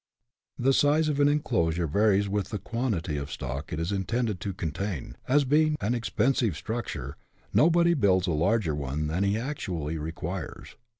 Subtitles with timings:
[0.57, 4.51] The size of an enclosure varies with the quantity of stock it is intended to
[4.51, 7.17] contain, as, being an expensive structure,
[7.53, 10.75] nobody builds a larger one than he actually requires.